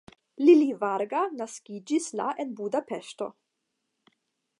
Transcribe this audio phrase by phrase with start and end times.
[0.45, 3.29] Lili Varga naskiĝis la en Budapeŝto.